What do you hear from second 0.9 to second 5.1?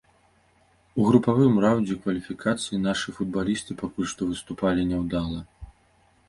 У групавым раундзе кваліфікацыі нашы футбалісты пакуль што выступалі